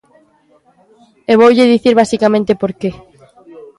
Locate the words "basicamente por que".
2.01-2.91